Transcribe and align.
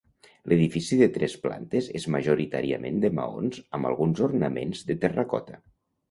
L'edifici 0.51 0.97
de 0.99 1.07
tres 1.17 1.33
plantes 1.41 1.89
és 1.99 2.07
majoritàriament 2.15 2.97
de 3.03 3.11
maons 3.19 3.59
amb 3.79 3.89
alguns 3.91 4.23
ornaments 4.29 4.81
de 4.89 4.97
terracota. 5.05 5.61